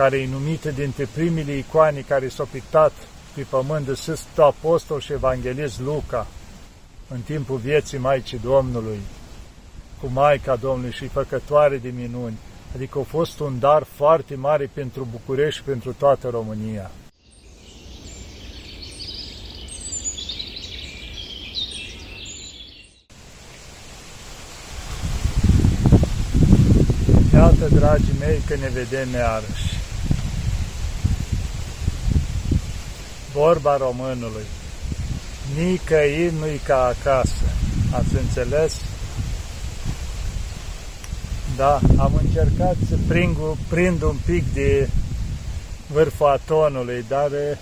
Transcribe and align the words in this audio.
care 0.00 0.16
e 0.16 0.26
numită 0.26 0.70
dintre 0.70 1.08
primele 1.14 1.56
icoane 1.56 2.00
care 2.00 2.28
s-au 2.28 2.48
pictat 2.52 2.92
pe 3.34 3.46
pământ 3.50 3.86
de 3.86 3.94
Sfântul 3.94 4.42
Apostol 4.42 5.00
și 5.00 5.12
Evanghelist 5.12 5.80
Luca 5.80 6.26
în 7.08 7.20
timpul 7.20 7.56
vieții 7.56 7.98
Maicii 7.98 8.38
Domnului, 8.38 9.00
cu 10.00 10.06
Maica 10.12 10.56
Domnului 10.56 10.92
și 10.92 11.06
făcătoare 11.06 11.78
de 11.78 11.92
minuni. 11.96 12.38
Adică 12.74 12.98
a 12.98 13.02
fost 13.02 13.40
un 13.40 13.58
dar 13.58 13.86
foarte 13.94 14.34
mare 14.34 14.70
pentru 14.72 15.08
București 15.10 15.58
și 15.58 15.64
pentru 15.64 15.92
toată 15.92 16.28
România. 16.28 16.90
Iată, 27.32 27.68
dragii 27.74 28.14
mei, 28.20 28.38
că 28.46 28.54
ne 28.54 28.68
vedem 28.68 29.12
iarăși. 29.12 29.69
Vorba 33.32 33.76
românului. 33.76 34.44
Nicăieri 35.56 36.34
nu-i 36.38 36.60
ca 36.66 36.84
acasă. 36.84 37.44
Ați 37.92 38.16
înțeles? 38.16 38.80
Da, 41.56 41.80
am 41.98 42.20
încercat 42.22 42.76
să 42.88 42.96
prind, 43.08 43.36
prind 43.68 44.02
un 44.02 44.16
pic 44.26 44.52
de 44.52 44.88
vârful 45.86 46.26
atonului, 46.26 47.04
dar 47.08 47.32
eh, 47.32 47.56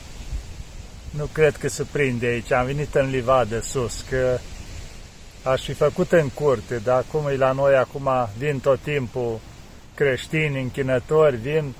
nu 1.11 1.29
cred 1.33 1.57
că 1.57 1.69
se 1.69 1.87
prinde 1.93 2.27
aici. 2.27 2.53
Am 2.53 2.66
venit 2.66 2.95
în 2.95 3.11
livadă 3.11 3.61
sus, 3.61 4.05
că 4.09 4.39
aș 5.43 5.65
fi 5.65 5.73
făcut 5.73 6.13
în 6.13 6.29
curte, 6.29 6.80
dar 6.85 6.97
acum 6.97 7.27
e 7.27 7.37
la 7.37 7.53
noi, 7.53 7.77
acum 7.77 8.09
vin 8.39 8.59
tot 8.59 8.80
timpul 8.80 9.41
creștini, 9.95 10.61
închinători, 10.61 11.37
vin, 11.37 11.75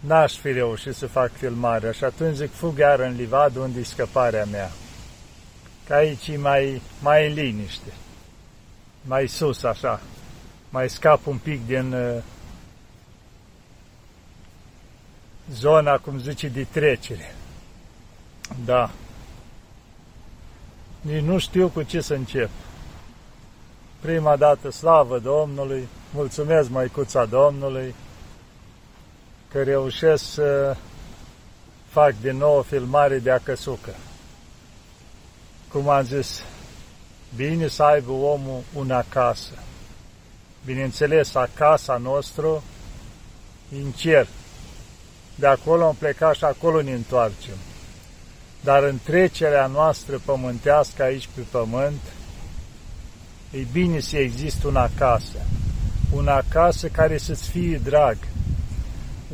n-aș 0.00 0.36
fi 0.36 0.52
reușit 0.52 0.94
să 0.94 1.06
fac 1.06 1.32
filmarea 1.32 1.92
și 1.92 2.04
atunci 2.04 2.36
zic, 2.36 2.52
fug 2.52 2.78
iar 2.78 3.00
în 3.00 3.14
livadă 3.16 3.60
unde 3.60 3.80
e 3.80 3.84
scăparea 3.84 4.44
mea. 4.44 4.70
Că 5.86 5.94
aici 5.94 6.28
e 6.28 6.36
mai, 6.36 6.82
mai 7.02 7.28
în 7.28 7.34
liniște, 7.34 7.92
mai 9.02 9.26
sus 9.26 9.62
așa, 9.62 10.00
mai 10.70 10.90
scap 10.90 11.26
un 11.26 11.38
pic 11.38 11.66
din 11.66 11.92
uh, 11.92 12.22
zona, 15.52 15.98
cum 15.98 16.18
zice, 16.18 16.48
de 16.48 16.66
trecere. 16.70 17.34
Da. 18.64 18.90
Nici 21.00 21.22
nu 21.22 21.38
știu 21.38 21.68
cu 21.68 21.82
ce 21.82 22.00
să 22.00 22.14
încep. 22.14 22.50
Prima 24.00 24.36
dată, 24.36 24.70
slavă 24.70 25.18
Domnului, 25.18 25.88
mulțumesc 26.14 26.68
Măicuța 26.70 27.24
Domnului, 27.24 27.94
că 29.50 29.62
reușesc 29.62 30.24
să 30.32 30.76
fac 31.88 32.14
din 32.20 32.36
nou 32.36 32.56
o 32.56 32.62
filmare 32.62 33.18
de 33.18 33.30
acăsucă. 33.30 33.94
Cum 35.72 35.88
am 35.88 36.04
zis, 36.04 36.42
bine 37.36 37.68
să 37.68 37.82
aibă 37.82 38.12
omul 38.12 38.62
una 38.74 39.04
casă. 39.08 39.52
Bineînțeles, 40.64 41.34
acasa 41.34 41.96
nostru 41.96 42.62
în 43.72 43.90
cer. 43.90 44.26
De 45.34 45.46
acolo 45.46 45.86
am 45.86 45.94
plecat 45.94 46.34
și 46.34 46.44
acolo 46.44 46.82
ne 46.82 46.92
întoarcem. 46.92 47.56
Dar 48.60 48.82
în 48.82 48.98
trecerea 49.04 49.66
noastră 49.66 50.20
pământească 50.24 51.02
aici 51.02 51.28
pe 51.34 51.40
pământ, 51.50 52.00
e 53.50 53.58
bine 53.72 54.00
să 54.00 54.16
există 54.16 54.68
una 54.68 54.90
casă. 54.98 55.38
Una 56.12 56.42
casă 56.48 56.88
care 56.88 57.18
să-ți 57.18 57.48
fie 57.48 57.80
drag. 57.84 58.16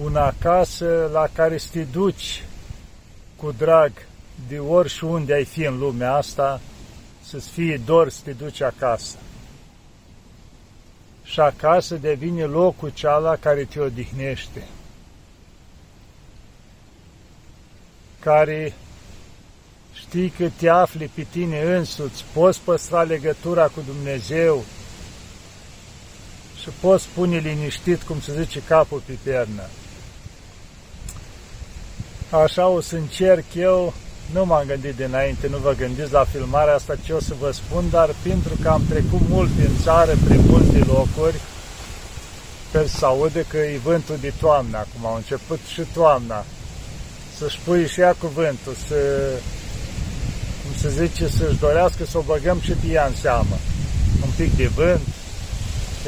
Una 0.01 0.35
casă 0.39 1.11
la 1.12 1.29
care 1.33 1.59
să 1.59 1.69
te 1.73 1.83
duci 1.83 2.45
cu 3.37 3.53
drag 3.59 3.93
de 4.48 4.59
ori 4.59 4.89
și 4.89 5.05
unde 5.05 5.35
ai 5.35 5.45
fi 5.45 5.65
în 5.65 5.79
lumea 5.79 6.15
asta, 6.15 6.61
să-ți 7.25 7.48
fie 7.48 7.81
dor 7.85 8.08
să 8.08 8.20
te 8.25 8.33
duci 8.33 8.61
acasă. 8.61 9.17
Și 11.25 11.41
acasă 11.41 11.95
devine 11.95 12.45
locul 12.45 12.91
ceala 12.95 13.36
care 13.36 13.64
te 13.64 13.81
odihnește, 13.81 14.67
care 18.20 18.75
știi 19.92 20.31
că 20.31 20.48
te 20.57 20.69
afli 20.69 21.11
pe 21.14 21.27
tine 21.31 21.63
însuți, 21.63 22.25
poți 22.35 22.61
păstra 22.61 23.02
legătura 23.02 23.67
cu 23.67 23.81
Dumnezeu 23.86 24.64
și 26.61 26.69
poți 26.81 27.08
pune 27.14 27.39
liniștit, 27.39 28.02
cum 28.02 28.20
se 28.20 28.42
zice, 28.42 28.63
capul 28.63 29.02
pe 29.07 29.19
pernă. 29.23 29.63
Așa 32.33 32.67
o 32.67 32.81
să 32.81 32.97
încerc 32.97 33.45
eu 33.55 33.95
nu 34.33 34.45
m-am 34.45 34.65
gândit 34.67 34.95
dinainte, 34.95 35.48
nu 35.48 35.57
vă 35.57 35.75
gândiți 35.79 36.13
la 36.13 36.25
filmarea 36.25 36.75
asta 36.75 36.97
ce 37.05 37.13
o 37.13 37.20
să 37.20 37.35
vă 37.41 37.51
spun, 37.51 37.85
dar 37.91 38.11
pentru 38.23 38.53
că 38.63 38.69
am 38.69 38.83
trecut 38.89 39.20
mult 39.29 39.51
în 39.59 39.77
țară, 39.83 40.13
prin 40.25 40.41
multe 40.47 40.79
locuri, 40.79 41.41
sper 42.69 42.87
să 42.87 43.07
aude 43.07 43.45
că 43.48 43.57
e 43.57 43.81
vântul 43.85 44.17
de 44.20 44.33
toamnă 44.41 44.77
acum, 44.77 45.07
au 45.07 45.15
început 45.15 45.61
și 45.73 45.83
toamna, 45.93 46.45
să-și 47.39 47.59
pui 47.65 47.89
și 47.89 48.01
ea 48.01 48.15
cuvântul, 48.19 48.77
să, 48.89 48.97
cum 50.63 50.73
se 50.81 50.89
zice, 51.05 51.29
să-și 51.29 51.59
dorească 51.59 52.05
să 52.05 52.19
o 52.19 52.20
băgăm 52.20 52.61
și 52.61 52.73
pe 52.73 52.87
ea 52.87 53.07
în 53.07 53.14
seamă. 53.14 53.57
Un 54.25 54.31
pic 54.37 54.57
de 54.57 54.67
vânt, 54.67 55.09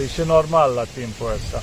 e 0.03 0.07
și 0.07 0.21
normal 0.27 0.73
la 0.73 0.85
timpul 0.95 1.33
ăsta. 1.35 1.63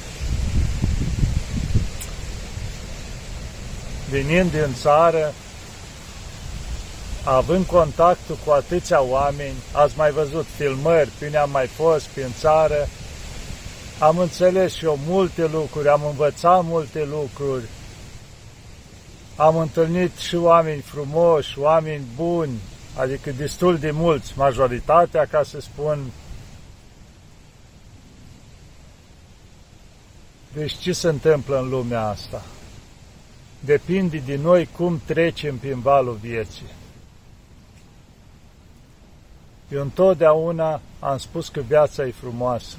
Venind 4.11 4.51
din 4.51 4.73
țară, 4.73 5.33
având 7.23 7.65
contactul 7.65 8.37
cu 8.45 8.51
atâția 8.51 9.01
oameni, 9.01 9.55
ați 9.71 9.97
mai 9.97 10.11
văzut 10.11 10.45
filmări, 10.55 11.09
până 11.19 11.39
am 11.39 11.49
mai 11.49 11.67
fost 11.67 12.05
prin 12.05 12.33
țară, 12.39 12.87
am 13.99 14.17
înțeles 14.17 14.73
și 14.73 14.85
eu 14.85 14.99
multe 15.07 15.47
lucruri, 15.47 15.87
am 15.87 16.01
învățat 16.05 16.63
multe 16.63 17.03
lucruri, 17.03 17.63
am 19.35 19.57
întâlnit 19.57 20.17
și 20.17 20.35
oameni 20.35 20.81
frumoși, 20.81 21.59
oameni 21.59 22.03
buni, 22.15 22.59
adică 22.95 23.31
destul 23.31 23.77
de 23.77 23.91
mulți, 23.91 24.33
majoritatea, 24.35 25.25
ca 25.25 25.43
să 25.43 25.59
spun. 25.59 25.99
Deci 30.53 30.77
ce 30.77 30.93
se 30.93 31.07
întâmplă 31.07 31.59
în 31.59 31.69
lumea 31.69 32.07
asta? 32.07 32.41
Depinde 33.65 34.17
de 34.17 34.35
noi 34.35 34.69
cum 34.77 35.01
trecem 35.05 35.57
prin 35.57 35.79
valul 35.79 36.17
vieții. 36.21 36.65
Eu 39.71 39.81
întotdeauna 39.81 40.81
am 40.99 41.17
spus 41.17 41.49
că 41.49 41.59
viața 41.59 42.05
e 42.05 42.11
frumoasă, 42.11 42.77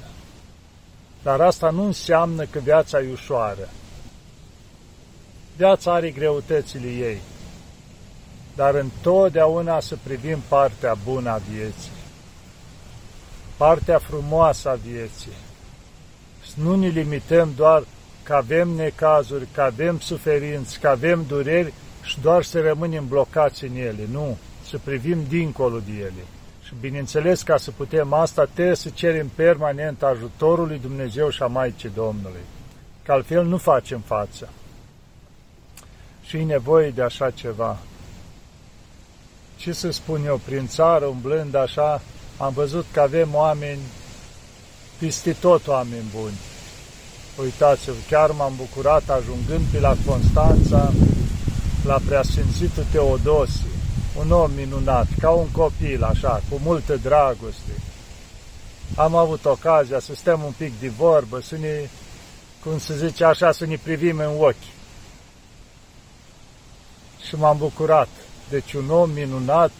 dar 1.21 1.41
asta 1.41 1.69
nu 1.69 1.85
înseamnă 1.85 2.45
că 2.45 2.59
viața 2.59 3.01
e 3.01 3.11
ușoară. 3.11 3.69
Viața 5.55 5.93
are 5.93 6.11
greutățile 6.11 6.87
ei, 6.87 7.17
dar 8.55 8.75
întotdeauna 8.75 9.79
să 9.79 9.97
privim 10.03 10.39
partea 10.47 10.95
bună 11.03 11.29
a 11.29 11.41
vieții, 11.51 11.91
partea 13.57 13.97
frumoasă 13.97 14.69
a 14.69 14.73
vieții. 14.73 15.37
Să 16.45 16.53
nu 16.55 16.75
ne 16.75 16.87
limităm 16.87 17.53
doar 17.55 17.83
că 18.23 18.33
avem 18.33 18.69
necazuri, 18.69 19.47
că 19.53 19.61
avem 19.61 19.99
suferinți, 19.99 20.79
că 20.79 20.87
avem 20.87 21.25
dureri 21.27 21.73
și 22.03 22.19
doar 22.21 22.43
să 22.43 22.61
rămânem 22.61 23.07
blocați 23.07 23.63
în 23.63 23.75
ele. 23.75 24.07
Nu, 24.11 24.37
să 24.69 24.77
privim 24.83 25.25
dincolo 25.27 25.79
de 25.79 25.91
ele. 25.97 26.25
Și 26.63 26.73
bineînțeles, 26.79 27.41
ca 27.41 27.57
să 27.57 27.71
putem 27.71 28.13
asta, 28.13 28.45
trebuie 28.53 28.75
să 28.75 28.89
cerem 28.89 29.27
permanent 29.35 30.03
ajutorul 30.03 30.67
lui 30.67 30.79
Dumnezeu 30.79 31.29
și 31.29 31.43
a 31.43 31.47
Maicii 31.47 31.91
Domnului. 31.95 32.41
Că 33.03 33.11
altfel 33.11 33.45
nu 33.45 33.57
facem 33.57 33.99
față. 33.99 34.49
Și 36.25 36.37
e 36.37 36.43
nevoie 36.43 36.89
de 36.89 37.01
așa 37.01 37.31
ceva. 37.31 37.77
Ce 39.55 39.71
să 39.71 39.91
spun 39.91 40.25
eu, 40.25 40.41
prin 40.45 40.67
țară, 40.67 41.05
umblând 41.05 41.55
așa, 41.55 42.01
am 42.37 42.53
văzut 42.53 42.85
că 42.91 42.99
avem 42.99 43.29
oameni, 43.33 43.81
peste 44.99 45.33
tot 45.33 45.67
oameni 45.67 46.05
buni. 46.15 46.37
Uitați-vă, 47.41 47.95
chiar 48.09 48.31
m-am 48.31 48.53
bucurat 48.55 49.09
ajungând 49.09 49.65
pe 49.71 49.79
la 49.79 49.95
Constanța, 50.05 50.93
la 51.85 51.99
Preasfințitul 52.05 52.85
Teodosie 52.91 53.73
un 54.17 54.31
om 54.31 54.51
minunat, 54.51 55.07
ca 55.19 55.29
un 55.29 55.47
copil, 55.51 56.03
așa, 56.03 56.41
cu 56.49 56.59
multă 56.63 56.95
dragoste. 56.95 57.71
Am 58.95 59.15
avut 59.15 59.45
ocazia 59.45 59.99
să 59.99 60.15
stăm 60.15 60.43
un 60.43 60.51
pic 60.57 60.79
de 60.79 60.87
vorbă, 60.87 61.41
să 61.41 61.57
ne, 61.57 61.89
cum 62.63 62.79
se 62.79 62.97
zice 62.97 63.23
așa, 63.23 63.51
să 63.51 63.65
ne 63.65 63.75
privim 63.83 64.19
în 64.19 64.35
ochi. 64.37 64.71
Și 67.27 67.35
m-am 67.35 67.57
bucurat. 67.57 68.07
Deci 68.49 68.73
un 68.73 68.89
om 68.89 69.09
minunat, 69.09 69.71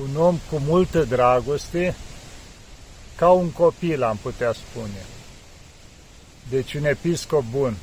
un 0.00 0.16
om 0.16 0.38
cu 0.50 0.60
multă 0.66 1.04
dragoste, 1.04 1.96
ca 3.16 3.30
un 3.30 3.50
copil, 3.50 4.02
am 4.02 4.18
putea 4.22 4.52
spune. 4.52 5.06
Deci 6.48 6.74
un 6.74 6.84
episcop 6.84 7.44
bun. 7.50 7.76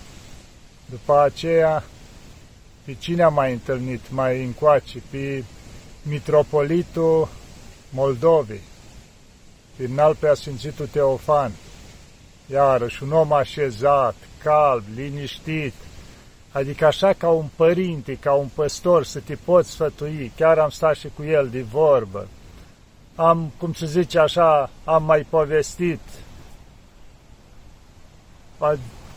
După 0.90 1.20
aceea, 1.20 1.84
pe 2.84 2.94
cine 2.94 3.24
am 3.24 3.34
mai 3.34 3.52
întâlnit 3.52 4.02
mai 4.10 4.44
încoace? 4.44 5.02
Pe 5.10 5.44
mitropolitul 6.02 7.30
Moldovei, 7.90 8.62
pe 9.76 9.86
înalt 9.86 10.18
preasfințitul 10.18 10.88
Teofan, 10.88 11.52
iarăși 12.52 13.04
un 13.04 13.12
om 13.12 13.34
așezat, 13.34 14.16
calm, 14.44 14.84
liniștit, 14.96 15.74
adică 16.52 16.86
așa 16.86 17.14
ca 17.14 17.30
un 17.30 17.46
părinte, 17.56 18.16
ca 18.16 18.34
un 18.34 18.48
păstor 18.54 19.04
să 19.04 19.20
te 19.20 19.36
poți 19.36 19.70
sfătui, 19.70 20.32
chiar 20.36 20.58
am 20.58 20.70
stat 20.70 20.96
și 20.96 21.08
cu 21.16 21.24
el 21.24 21.50
de 21.50 21.62
vorbă, 21.62 22.28
am, 23.16 23.52
cum 23.58 23.74
se 23.74 23.86
zice 23.86 24.20
așa, 24.20 24.70
am 24.84 25.04
mai 25.04 25.26
povestit 25.30 26.00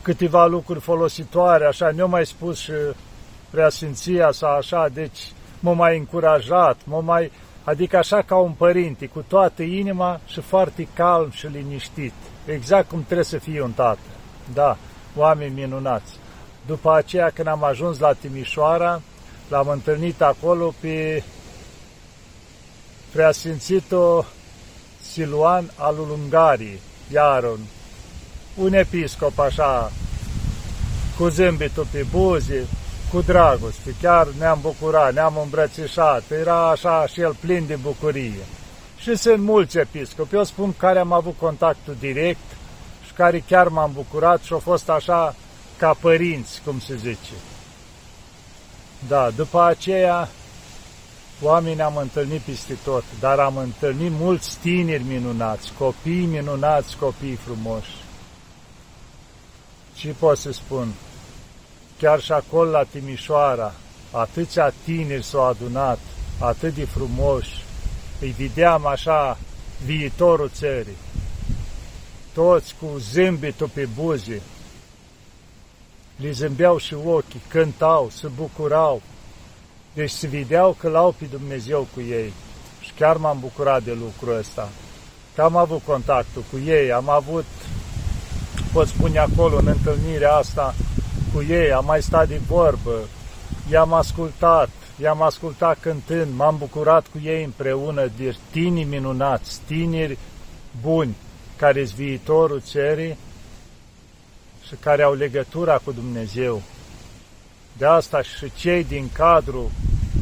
câteva 0.01 0.45
lucruri 0.45 0.79
folositoare, 0.79 1.65
așa, 1.65 1.91
ne-au 1.91 2.07
mai 2.07 2.25
spus 2.25 2.59
și 2.59 2.71
preasfinția 3.49 4.31
sa 4.31 4.47
așa, 4.47 4.87
deci 4.93 5.31
m-a 5.59 5.73
mai 5.73 5.97
încurajat, 5.97 6.77
m-a 6.83 6.99
mai, 6.99 7.31
adică 7.63 7.97
așa 7.97 8.21
ca 8.21 8.35
un 8.35 8.51
părinte, 8.51 9.05
cu 9.05 9.25
toată 9.27 9.61
inima 9.61 10.19
și 10.25 10.41
foarte 10.41 10.87
calm 10.93 11.31
și 11.31 11.47
liniștit, 11.47 12.13
exact 12.45 12.89
cum 12.89 13.03
trebuie 13.03 13.25
să 13.25 13.37
fie 13.37 13.61
un 13.61 13.71
tată. 13.71 13.99
Da, 14.53 14.77
oameni 15.15 15.53
minunați. 15.53 16.19
După 16.65 16.93
aceea, 16.93 17.29
când 17.29 17.47
am 17.47 17.63
ajuns 17.63 17.99
la 17.99 18.13
Timișoara, 18.13 19.01
l-am 19.49 19.67
întâlnit 19.67 20.21
acolo 20.21 20.73
pe 20.79 21.23
preasfințitul 23.11 24.25
Siluan 25.01 25.71
al 25.75 25.95
Ungarii, 25.99 26.79
iar 27.13 27.43
un, 27.43 27.59
un 28.55 28.73
episcop 28.73 29.39
așa, 29.39 29.91
cu 31.17 31.27
zâmbitul 31.27 31.87
pe 31.91 32.05
buze, 32.11 32.67
cu 33.11 33.21
dragoste, 33.21 33.95
chiar 34.01 34.27
ne-am 34.39 34.59
bucurat, 34.61 35.13
ne-am 35.13 35.39
îmbrățișat, 35.43 36.23
era 36.31 36.69
așa 36.69 37.05
și 37.07 37.21
el 37.21 37.35
plin 37.39 37.65
de 37.67 37.75
bucurie. 37.75 38.45
Și 38.97 39.15
sunt 39.15 39.43
mulți 39.43 39.77
episcopi, 39.77 40.35
eu 40.35 40.43
spun 40.43 40.73
care 40.77 40.99
am 40.99 41.11
avut 41.11 41.35
contactul 41.39 41.95
direct 41.99 42.39
și 43.05 43.13
care 43.13 43.43
chiar 43.47 43.67
m-am 43.67 43.91
bucurat 43.93 44.41
și 44.41 44.53
au 44.53 44.59
fost 44.59 44.89
așa 44.89 45.35
ca 45.77 45.97
părinți, 45.99 46.61
cum 46.65 46.79
se 46.79 46.95
zice. 46.95 47.33
Da, 49.07 49.29
după 49.35 49.63
aceea 49.63 50.29
oameni 51.41 51.81
am 51.81 51.97
întâlnit 51.97 52.41
peste 52.41 52.77
tot, 52.83 53.03
dar 53.19 53.39
am 53.39 53.57
întâlnit 53.57 54.11
mulți 54.19 54.57
tineri 54.57 55.03
minunați, 55.03 55.71
copii 55.77 56.25
minunați, 56.25 56.97
copii 56.97 57.35
frumoși. 57.35 57.95
Ce 60.01 60.15
pot 60.19 60.37
să 60.37 60.51
spun? 60.51 60.93
Chiar 61.97 62.21
și 62.21 62.31
acolo 62.31 62.69
la 62.69 62.83
Timișoara, 62.83 63.73
atâția 64.11 64.73
tineri 64.83 65.23
s-au 65.23 65.47
adunat, 65.47 65.99
atât 66.39 66.73
de 66.73 66.85
frumoși, 66.85 67.63
îi 68.21 68.35
vedeam 68.37 68.85
așa 68.85 69.37
viitorul 69.85 70.49
țării. 70.53 70.97
Toți 72.33 72.75
cu 72.79 72.97
zâmbitul 72.97 73.67
pe 73.67 73.87
buze, 73.95 74.41
li 76.15 76.31
zâmbeau 76.31 76.77
și 76.77 76.93
ochii, 76.93 77.41
cântau, 77.47 78.09
se 78.09 78.27
bucurau, 78.27 79.01
deci 79.93 80.11
se 80.11 80.27
vedeau 80.27 80.75
că 80.79 80.89
l-au 80.89 81.15
pe 81.17 81.25
Dumnezeu 81.25 81.87
cu 81.93 82.01
ei. 82.01 82.33
Și 82.81 82.91
chiar 82.97 83.17
m-am 83.17 83.39
bucurat 83.39 83.83
de 83.83 83.93
lucrul 83.93 84.37
ăsta. 84.37 84.69
Că 85.35 85.41
am 85.41 85.55
avut 85.55 85.81
contactul 85.85 86.43
cu 86.51 86.57
ei, 86.65 86.91
am 86.91 87.09
avut, 87.09 87.45
pot 88.73 88.87
spune 88.87 89.19
acolo, 89.19 89.57
în 89.57 89.67
întâlnirea 89.67 90.33
asta 90.33 90.75
cu 91.33 91.43
ei, 91.49 91.71
am 91.71 91.85
mai 91.85 92.01
stat 92.01 92.27
de 92.27 92.39
vorbă, 92.47 92.99
i-am 93.71 93.93
ascultat, 93.93 94.69
i-am 95.01 95.21
ascultat 95.21 95.77
cântând, 95.79 96.35
m-am 96.35 96.55
bucurat 96.57 97.05
cu 97.11 97.19
ei 97.23 97.43
împreună, 97.43 98.09
de 98.17 98.35
tineri 98.51 98.87
minunați, 98.87 99.59
tineri 99.65 100.17
buni, 100.81 101.15
care 101.55 101.85
sunt 101.85 101.97
viitorul 101.97 102.61
țării 102.65 103.17
și 104.67 104.75
care 104.79 105.03
au 105.03 105.13
legătura 105.13 105.77
cu 105.83 105.91
Dumnezeu. 105.91 106.61
De 107.77 107.85
asta 107.85 108.21
și 108.21 108.51
cei 108.55 108.83
din 108.83 109.09
cadru, 109.13 109.71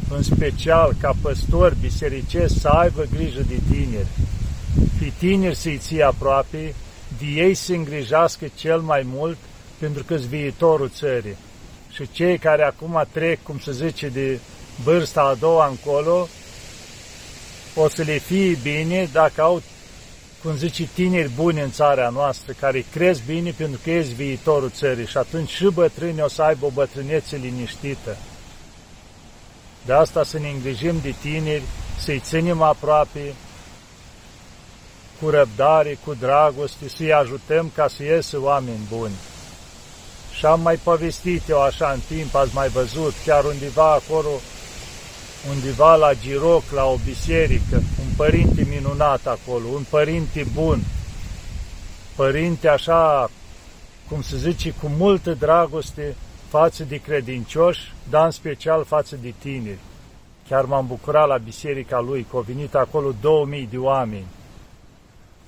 în 0.10 0.24
special 0.24 0.96
ca 1.00 1.12
păstori 1.22 1.80
bisericesc, 1.80 2.60
să 2.60 2.68
aibă 2.68 3.06
grijă 3.16 3.42
de 3.42 3.60
tineri. 3.72 4.08
Pe 5.00 5.12
tineri 5.18 5.56
să-i 5.56 5.78
ții 5.78 6.04
aproape, 6.04 6.74
de 7.18 7.26
ei 7.26 7.54
să 7.54 7.74
îngrijească 7.74 8.46
cel 8.56 8.80
mai 8.80 9.02
mult, 9.06 9.38
pentru 9.78 10.04
că 10.04 10.16
viitorul 10.16 10.90
țării. 10.90 11.36
Și 11.92 12.12
cei 12.12 12.38
care 12.38 12.64
acum 12.64 13.08
trec, 13.12 13.44
cum 13.44 13.60
se 13.60 13.72
zice, 13.72 14.08
de 14.08 14.40
vârsta 14.84 15.22
a 15.22 15.34
doua 15.34 15.68
încolo, 15.68 16.28
o 17.76 17.90
să 17.90 18.02
le 18.02 18.18
fie 18.18 18.58
bine 18.64 19.10
dacă 19.12 19.42
au 19.42 19.62
cum 20.44 20.56
zice, 20.56 20.90
tineri 20.94 21.30
buni 21.36 21.62
în 21.62 21.72
țara 21.72 22.10
noastră, 22.10 22.54
care 22.60 22.86
cresc 22.92 23.24
bine 23.26 23.54
pentru 23.58 23.80
că 23.84 23.90
ești 23.92 24.14
viitorul 24.14 24.70
țării 24.70 25.06
și 25.06 25.18
atunci 25.18 25.50
și 25.50 25.68
bătrânii 25.74 26.22
o 26.22 26.28
să 26.28 26.42
aibă 26.42 26.66
o 26.66 26.70
bătrânețe 26.70 27.36
liniștită. 27.36 28.18
De 29.86 29.94
asta 29.94 30.24
să 30.24 30.40
ne 30.40 30.50
îngrijim 30.50 31.00
de 31.02 31.14
tineri, 31.22 31.64
să-i 32.00 32.20
ținem 32.20 32.62
aproape, 32.62 33.34
cu 35.22 35.30
răbdare, 35.30 35.98
cu 36.06 36.14
dragoste, 36.14 36.90
să-i 36.90 37.14
ajutăm 37.14 37.72
ca 37.76 37.88
să 37.88 38.04
iesă 38.04 38.40
oameni 38.42 38.88
buni. 38.90 39.14
Și 40.38 40.46
am 40.46 40.62
mai 40.62 40.76
povestit 40.76 41.50
eu 41.50 41.62
așa 41.62 41.92
în 41.92 42.00
timp, 42.08 42.36
ați 42.36 42.54
mai 42.56 42.68
văzut, 42.68 43.14
chiar 43.26 43.44
undeva 43.44 43.92
acolo, 43.92 44.30
undeva 45.50 45.96
la 45.96 46.14
Giroc, 46.14 46.64
la 46.72 46.86
o 46.86 46.96
biserică, 47.06 47.76
un 47.76 48.14
părinte 48.16 48.68
minunat 48.70 49.28
acolo, 49.28 49.68
un 49.74 49.84
părinte 49.90 50.46
bun, 50.54 50.82
părinte 52.16 52.68
așa, 52.68 53.32
cum 54.10 54.22
se 54.22 54.38
zice, 54.38 54.70
cu 54.82 54.92
multă 54.98 55.32
dragoste 55.32 56.16
față 56.48 56.84
de 56.84 56.96
credincioși, 56.96 57.94
dar 58.10 58.26
în 58.26 58.32
special 58.32 58.86
față 58.86 59.18
de 59.22 59.34
tineri. 59.40 59.80
Chiar 60.50 60.66
m-am 60.66 60.88
bucurat 60.88 61.28
la 61.28 61.38
biserica 61.38 62.00
lui, 62.00 62.26
că 62.30 62.36
au 62.36 62.42
venit 62.42 62.76
acolo 62.76 63.14
2000 63.22 63.68
de 63.72 63.78
oameni. 63.78 64.26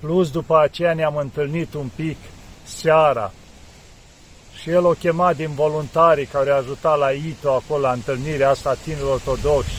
Plus 0.02 0.30
după 0.30 0.58
aceea 0.58 0.94
ne-am 0.94 1.16
întâlnit 1.16 1.74
un 1.74 1.90
pic 1.94 2.16
seara 2.64 3.32
și 4.62 4.70
el 4.70 4.84
o 4.84 4.90
chema 4.90 5.32
din 5.32 5.50
voluntarii 5.54 6.24
care 6.24 6.50
a 6.50 6.56
ajutat 6.56 6.98
la 6.98 7.10
ITO 7.10 7.50
acolo 7.50 7.80
la 7.80 7.92
întâlnirea 7.92 8.50
asta 8.50 8.76
tinerilor 8.82 9.12
ortodoxi 9.26 9.70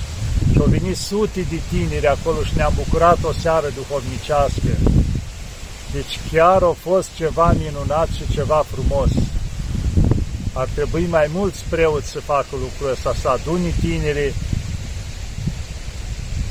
și 0.51 0.57
au 0.59 0.65
venit 0.65 0.97
sute 0.97 1.45
de 1.49 1.59
tineri 1.69 2.07
acolo 2.07 2.43
și 2.43 2.55
ne-am 2.55 2.73
bucurat 2.75 3.17
o 3.23 3.31
seară 3.31 3.67
duhovnicească. 3.75 4.69
Deci 5.93 6.19
chiar 6.31 6.63
a 6.63 6.75
fost 6.79 7.09
ceva 7.15 7.53
minunat 7.63 8.07
și 8.07 8.31
ceva 8.31 8.63
frumos. 8.67 9.09
Ar 10.53 10.67
trebui 10.73 11.05
mai 11.09 11.29
mulți 11.33 11.63
preoți 11.69 12.09
să 12.09 12.19
facă 12.19 12.47
lucrul 12.51 12.91
ăsta, 12.91 13.13
să 13.21 13.29
aduni 13.29 13.73
tinerii, 13.79 14.33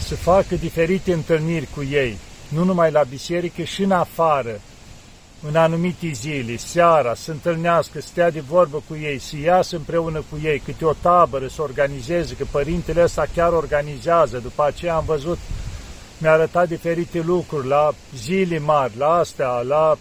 să 0.09 0.15
facă 0.15 0.55
diferite 0.55 1.13
întâlniri 1.13 1.69
cu 1.75 1.83
ei, 1.91 2.19
nu 2.55 2.65
numai 2.65 2.91
la 2.91 3.03
biserică, 3.03 3.63
și 3.63 3.83
în 3.83 3.91
afară, 3.91 4.61
în 5.49 5.57
anumite 5.57 6.11
zile, 6.13 6.57
seara, 6.57 7.15
să 7.15 7.31
întâlnească, 7.31 8.01
să 8.01 8.07
stea 8.07 8.31
de 8.31 8.41
vorbă 8.41 8.83
cu 8.89 8.97
ei, 9.03 9.19
să 9.19 9.37
iasă 9.37 9.77
împreună 9.77 10.19
cu 10.31 10.39
ei, 10.43 10.59
câte 10.59 10.85
o 10.85 10.93
tabără 10.93 11.47
să 11.47 11.63
organizeze, 11.63 12.35
că 12.35 12.45
părintele 12.51 13.03
ăsta 13.03 13.25
chiar 13.35 13.53
organizează. 13.53 14.39
După 14.39 14.65
aceea 14.65 14.95
am 14.95 15.05
văzut, 15.07 15.39
mi-a 16.19 16.33
arătat 16.33 16.69
diferite 16.69 17.21
lucruri, 17.21 17.67
la 17.67 17.95
zile 18.17 18.59
mari, 18.59 18.93
la 18.97 19.13
astea, 19.13 19.49
la 19.49 19.99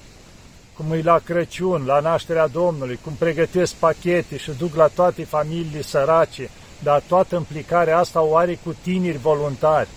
cum 0.78 0.92
e 0.92 1.02
la 1.02 1.20
Crăciun, 1.24 1.84
la 1.86 2.00
nașterea 2.00 2.48
Domnului, 2.48 3.00
cum 3.04 3.14
pregătesc 3.14 3.74
pachete 3.74 4.38
și 4.38 4.52
duc 4.58 4.76
la 4.76 4.88
toate 4.88 5.24
familiile 5.24 5.82
sărace, 5.82 6.50
dar 6.84 7.02
toată 7.08 7.36
implicarea 7.36 7.98
asta 7.98 8.22
o 8.22 8.36
are 8.36 8.60
cu 8.64 8.76
tineri 8.82 9.18
voluntari. 9.18 9.88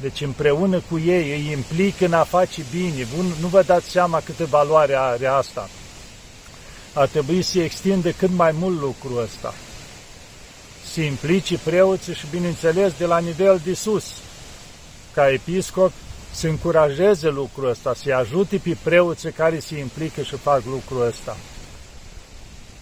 Deci 0.00 0.20
împreună 0.20 0.82
cu 0.90 0.98
ei 0.98 1.30
îi 1.30 1.52
implică 1.52 2.04
în 2.04 2.12
a 2.12 2.24
face 2.24 2.62
bine. 2.70 3.06
Bun, 3.16 3.26
nu 3.40 3.46
vă 3.46 3.62
dați 3.62 3.90
seama 3.90 4.20
câtă 4.20 4.44
valoare 4.44 4.94
are 4.94 5.26
asta. 5.26 5.68
Ar 6.92 7.08
trebui 7.08 7.42
să 7.42 7.60
extindă 7.60 8.10
cât 8.10 8.30
mai 8.30 8.52
mult 8.52 8.80
lucrul 8.80 9.22
ăsta. 9.22 9.54
Să 10.92 11.00
implice 11.00 11.58
preoții 11.64 12.14
și, 12.14 12.26
bineînțeles, 12.30 12.92
de 12.98 13.06
la 13.06 13.18
nivel 13.18 13.60
de 13.64 13.74
sus, 13.74 14.04
ca 15.14 15.30
episcop, 15.30 15.92
să 16.32 16.46
încurajeze 16.46 17.28
lucrul 17.28 17.68
ăsta, 17.68 17.94
să-i 17.94 18.12
ajute 18.12 18.56
pe 18.56 18.76
preoții 18.82 19.32
care 19.32 19.58
se 19.58 19.78
implică 19.78 20.22
și 20.22 20.36
fac 20.36 20.62
lucrul 20.64 21.06
ăsta. 21.06 21.36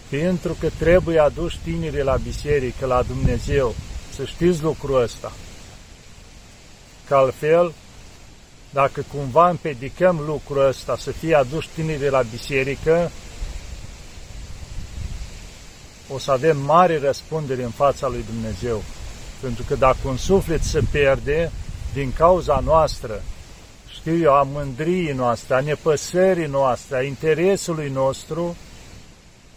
Pentru 0.09 0.57
că 0.59 0.69
trebuie 0.77 1.19
aduși 1.19 1.59
tinerii 1.63 2.03
la 2.03 2.17
biserică, 2.23 2.85
la 2.85 3.01
Dumnezeu. 3.01 3.75
Să 4.15 4.25
știți 4.25 4.61
lucrul 4.61 5.01
ăsta 5.01 5.31
că 7.09 7.15
altfel, 7.15 7.73
dacă 8.69 9.03
cumva 9.13 9.49
împedicăm 9.49 10.19
lucrul 10.25 10.67
ăsta 10.67 10.97
să 10.97 11.11
fie 11.11 11.35
adus 11.35 11.65
tinerii 11.75 12.09
la 12.09 12.21
biserică, 12.21 13.11
o 16.13 16.17
să 16.17 16.31
avem 16.31 16.57
mare 16.57 16.99
răspundere 16.99 17.63
în 17.63 17.69
fața 17.69 18.07
lui 18.07 18.25
Dumnezeu. 18.31 18.83
Pentru 19.41 19.63
că 19.67 19.75
dacă 19.75 19.97
un 20.03 20.17
suflet 20.17 20.63
se 20.63 20.81
pierde 20.91 21.51
din 21.93 22.13
cauza 22.13 22.61
noastră, 22.65 23.21
știu 23.99 24.17
eu, 24.17 24.33
a 24.33 24.43
mândriei 24.43 25.13
noastre, 25.13 25.55
a 25.55 25.59
nepăsării 25.59 26.45
noastre, 26.45 26.97
a 26.97 27.01
interesului 27.01 27.89
nostru, 27.89 28.55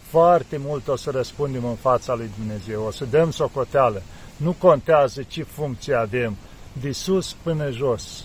foarte 0.09 0.57
mult 0.57 0.87
o 0.87 0.95
să 0.95 1.09
răspundem 1.09 1.65
în 1.65 1.75
fața 1.75 2.13
lui 2.13 2.29
Dumnezeu, 2.37 2.83
o 2.83 2.91
să 2.91 3.05
dăm 3.05 3.31
socoteală. 3.31 4.01
Nu 4.37 4.51
contează 4.51 5.23
ce 5.23 5.43
funcție 5.43 5.93
avem, 5.93 6.37
de 6.81 6.91
sus 6.91 7.35
până 7.43 7.71
jos. 7.71 8.23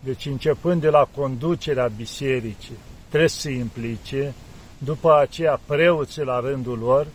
Deci 0.00 0.26
începând 0.26 0.80
de 0.80 0.88
la 0.88 1.08
conducerea 1.16 1.90
bisericii, 1.96 2.76
trebuie 3.08 3.28
să 3.28 3.40
se 3.40 3.50
implice, 3.50 4.34
după 4.78 5.16
aceea 5.16 5.60
preoții 5.66 6.22
la 6.22 6.40
rândul 6.40 6.78
lor 6.78 7.06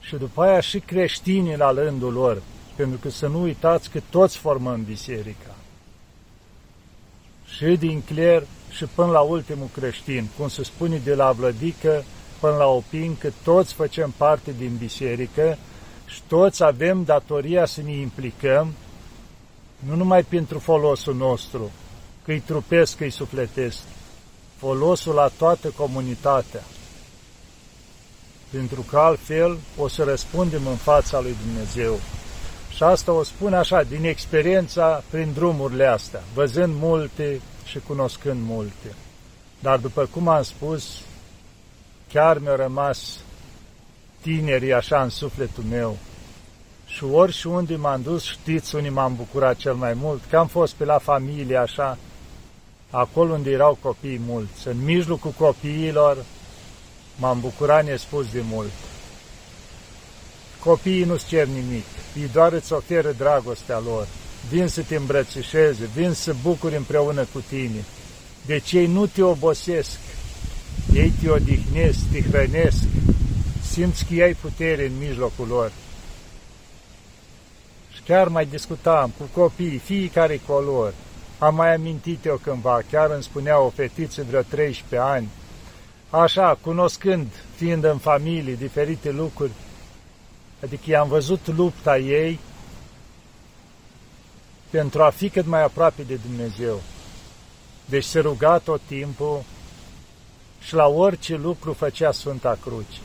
și 0.00 0.16
după 0.16 0.42
aia 0.42 0.60
și 0.60 0.78
creștinii 0.78 1.56
la 1.56 1.70
rândul 1.72 2.12
lor, 2.12 2.42
pentru 2.76 2.98
că 2.98 3.10
să 3.10 3.26
nu 3.26 3.42
uitați 3.42 3.90
că 3.90 4.00
toți 4.10 4.36
formăm 4.36 4.82
biserica. 4.82 5.54
Și 7.46 7.64
din 7.64 8.02
cler 8.02 8.42
și 8.70 8.84
până 8.84 9.10
la 9.10 9.20
ultimul 9.20 9.68
creștin, 9.74 10.28
cum 10.38 10.48
se 10.48 10.64
spune 10.64 10.96
de 10.96 11.14
la 11.14 11.32
Vlădică 11.32 12.04
până 12.40 12.56
la 12.56 12.66
Opin, 12.66 13.16
că 13.18 13.30
toți 13.44 13.74
facem 13.74 14.14
parte 14.16 14.54
din 14.58 14.76
biserică 14.78 15.58
și 16.06 16.20
toți 16.26 16.64
avem 16.64 17.04
datoria 17.04 17.64
să 17.64 17.82
ne 17.82 17.92
implicăm, 17.92 18.74
nu 19.86 19.94
numai 19.96 20.22
pentru 20.22 20.58
folosul 20.58 21.14
nostru, 21.14 21.70
că-i 22.24 22.40
trupesc, 22.40 22.96
că-i 22.96 23.10
sufletesc, 23.10 23.78
folosul 24.56 25.14
la 25.14 25.30
toată 25.38 25.68
comunitatea. 25.68 26.62
Pentru 28.50 28.80
că 28.80 28.98
altfel 28.98 29.58
o 29.76 29.88
să 29.88 30.02
răspundem 30.02 30.66
în 30.66 30.76
fața 30.76 31.20
lui 31.20 31.36
Dumnezeu. 31.46 31.98
Și 32.74 32.82
asta 32.82 33.12
o 33.12 33.22
spun 33.22 33.54
așa, 33.54 33.82
din 33.82 34.04
experiența 34.04 35.02
prin 35.10 35.32
drumurile 35.32 35.86
astea, 35.86 36.22
văzând 36.34 36.74
multe 36.78 37.40
și 37.64 37.78
cunoscând 37.78 38.40
multe. 38.46 38.94
Dar 39.60 39.78
după 39.78 40.08
cum 40.10 40.28
am 40.28 40.42
spus, 40.42 41.00
chiar 42.12 42.38
mi-a 42.38 42.56
rămas 42.56 43.18
tinerii 44.20 44.72
așa 44.72 45.02
în 45.02 45.08
sufletul 45.08 45.64
meu. 45.70 45.96
Și 46.94 47.04
ori 47.04 47.32
și 47.32 47.46
unde 47.46 47.76
m-am 47.76 48.02
dus, 48.02 48.24
știți 48.24 48.74
unde 48.74 48.88
m-am 48.88 49.14
bucurat 49.16 49.56
cel 49.56 49.74
mai 49.74 49.94
mult, 49.94 50.20
că 50.30 50.36
am 50.36 50.46
fost 50.46 50.72
pe 50.72 50.84
la 50.84 50.98
familie 50.98 51.56
așa, 51.56 51.98
acolo 52.90 53.32
unde 53.32 53.50
erau 53.50 53.78
copii 53.82 54.20
mulți. 54.26 54.68
În 54.68 54.84
mijlocul 54.84 55.30
copiilor 55.30 56.24
m-am 57.16 57.40
bucurat 57.40 57.84
nespus 57.84 58.26
de 58.32 58.42
mult. 58.50 58.70
Copiii 60.64 61.04
nu-ți 61.04 61.26
cer 61.26 61.46
nimic, 61.46 61.84
ei 62.20 62.28
doar 62.32 62.52
îți 62.52 62.72
oferă 62.72 63.12
dragostea 63.12 63.82
lor. 63.84 64.06
Vin 64.50 64.66
să 64.66 64.82
te 64.82 64.96
îmbrățișeze, 64.96 65.88
vin 65.94 66.12
să 66.12 66.34
bucuri 66.42 66.76
împreună 66.76 67.26
cu 67.32 67.44
tine. 67.48 67.84
Deci 68.46 68.72
ei 68.72 68.86
nu 68.86 69.06
te 69.06 69.22
obosesc, 69.22 69.98
ei 70.94 71.12
te 71.22 71.30
odihnesc, 71.30 71.98
te 72.12 72.22
hrănesc, 72.22 72.82
simți 73.70 74.04
că 74.04 74.22
ai 74.22 74.34
putere 74.34 74.86
în 74.86 74.98
mijlocul 74.98 75.46
lor. 75.48 75.72
Și 78.12 78.18
chiar 78.18 78.28
mai 78.28 78.46
discutam 78.46 79.12
cu 79.18 79.40
copiii, 79.40 79.78
fiecare 79.78 80.40
color. 80.46 80.94
Am 81.38 81.54
mai 81.54 81.74
amintit 81.74 82.24
eu 82.24 82.36
cândva, 82.36 82.80
chiar 82.90 83.10
îmi 83.10 83.22
spunea 83.22 83.60
o 83.60 83.68
fetiță 83.68 84.24
vreo 84.28 84.40
13 84.42 85.08
ani, 85.10 85.28
așa, 86.10 86.58
cunoscând, 86.60 87.26
fiind 87.54 87.84
în 87.84 87.98
familie, 87.98 88.54
diferite 88.54 89.10
lucruri, 89.10 89.50
adică 90.62 90.82
i-am 90.90 91.08
văzut 91.08 91.56
lupta 91.56 91.98
ei 91.98 92.38
pentru 94.70 95.02
a 95.02 95.10
fi 95.10 95.28
cât 95.28 95.46
mai 95.46 95.62
aproape 95.62 96.02
de 96.02 96.18
Dumnezeu. 96.26 96.80
Deci 97.84 98.04
se 98.04 98.20
ruga 98.20 98.58
tot 98.58 98.80
timpul 98.86 99.42
și 100.60 100.74
la 100.74 100.86
orice 100.86 101.36
lucru 101.36 101.72
făcea 101.72 102.12
Sfânta 102.12 102.58
Cruce. 102.62 103.00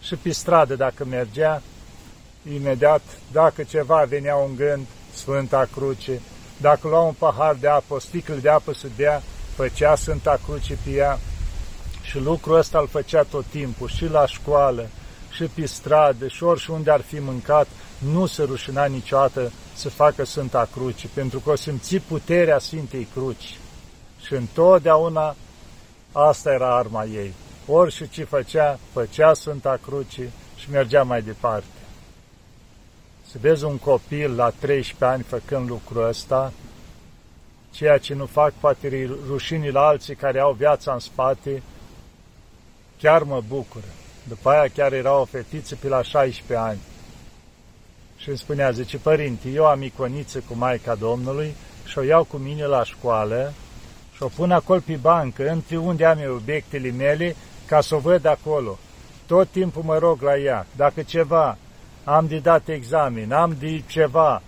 Și 0.00 0.14
pe 0.14 0.32
stradă, 0.32 0.74
dacă 0.74 1.04
mergea, 1.04 1.62
imediat, 2.52 3.02
dacă 3.32 3.62
ceva 3.62 4.04
venea 4.08 4.36
un 4.36 4.56
gând, 4.56 4.86
Sfânta 5.14 5.68
Cruce, 5.74 6.20
dacă 6.60 6.88
lua 6.88 7.00
un 7.00 7.14
pahar 7.18 7.54
de 7.60 7.68
apă, 7.68 7.94
o 7.94 7.98
sticlă 7.98 8.34
de 8.34 8.48
apă 8.48 8.74
să 8.74 8.86
dea, 8.96 9.22
făcea 9.54 9.96
Sfânta 9.96 10.40
Cruce 10.44 10.78
pe 10.84 10.90
ea 10.90 11.18
și 12.02 12.18
lucrul 12.18 12.58
ăsta 12.58 12.78
îl 12.78 12.88
făcea 12.88 13.22
tot 13.22 13.44
timpul, 13.44 13.88
și 13.88 14.04
la 14.04 14.26
școală, 14.26 14.88
și 15.30 15.44
pe 15.44 15.66
stradă, 15.66 16.28
și 16.28 16.42
orice 16.42 16.72
unde 16.72 16.90
ar 16.90 17.00
fi 17.00 17.18
mâncat, 17.18 17.66
nu 17.98 18.26
se 18.26 18.42
rușina 18.42 18.84
niciodată 18.84 19.52
să 19.74 19.88
facă 19.88 20.24
Sfânta 20.24 20.68
Cruce, 20.72 21.08
pentru 21.14 21.38
că 21.38 21.50
o 21.50 21.56
simți 21.56 21.96
puterea 21.96 22.58
Sfintei 22.58 23.08
Cruci. 23.14 23.58
Și 24.26 24.34
întotdeauna 24.34 25.36
asta 26.12 26.52
era 26.52 26.76
arma 26.76 27.04
ei. 27.04 27.32
Ori 27.66 27.94
și 27.94 28.08
ce 28.08 28.24
făcea, 28.24 28.78
făcea 28.92 29.34
Sfânta 29.34 29.78
Cruce 29.82 30.30
și 30.56 30.70
mergea 30.70 31.02
mai 31.02 31.22
departe. 31.22 31.73
Să 33.34 33.40
vezi 33.40 33.64
un 33.64 33.78
copil 33.78 34.34
la 34.34 34.50
13 34.50 35.04
ani 35.04 35.22
făcând 35.22 35.68
lucrul 35.68 36.08
ăsta, 36.08 36.52
ceea 37.70 37.98
ce 37.98 38.14
nu 38.14 38.26
fac 38.26 38.52
poate 38.60 39.10
rușinii 39.26 39.70
la 39.70 39.86
alții 39.86 40.14
care 40.14 40.38
au 40.40 40.52
viața 40.52 40.92
în 40.92 40.98
spate, 40.98 41.62
chiar 42.98 43.22
mă 43.22 43.42
bucură. 43.48 43.84
După 44.28 44.50
aia 44.50 44.68
chiar 44.74 44.92
era 44.92 45.18
o 45.18 45.24
fetiță 45.24 45.76
pe 45.76 45.88
la 45.88 46.02
16 46.02 46.66
ani. 46.66 46.78
Și 48.16 48.28
îmi 48.28 48.38
spunea, 48.38 48.70
zice, 48.70 48.96
părinte, 48.96 49.48
eu 49.48 49.66
am 49.66 49.82
iconiță 49.82 50.38
cu 50.38 50.54
Maica 50.54 50.94
Domnului 50.94 51.54
și 51.86 51.98
o 51.98 52.02
iau 52.02 52.24
cu 52.24 52.36
mine 52.36 52.66
la 52.66 52.84
școală 52.84 53.52
și 54.14 54.22
o 54.22 54.28
pun 54.28 54.50
acolo 54.50 54.80
pe 54.86 54.94
bancă, 54.94 55.48
între 55.48 55.76
unde 55.76 56.04
am 56.04 56.18
eu 56.18 56.34
obiectele 56.34 56.90
mele, 56.90 57.36
ca 57.66 57.80
să 57.80 57.94
o 57.94 57.98
văd 57.98 58.24
acolo. 58.24 58.78
Tot 59.26 59.48
timpul 59.48 59.82
mă 59.82 59.98
rog 59.98 60.22
la 60.22 60.36
ea, 60.36 60.66
dacă 60.76 61.02
ceva, 61.02 61.58
am 62.04 62.26
de 62.26 62.38
dat 62.38 62.68
examen, 62.68 63.32
am 63.32 63.56
de 63.58 63.82
ceva, 63.86 64.42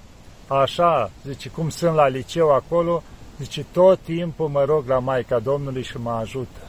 așa, 0.47 1.11
zice, 1.27 1.49
cum 1.49 1.69
sunt 1.69 1.95
la 1.95 2.09
liceu 2.09 2.53
acolo, 2.53 3.03
zice, 3.39 3.65
tot 3.73 3.99
timpul 3.99 4.49
mă 4.49 4.65
rog 4.65 4.89
la 4.89 4.99
Maica 4.99 5.39
Domnului 5.39 5.83
și 5.83 5.97
mă 5.99 6.11
ajută. 6.11 6.61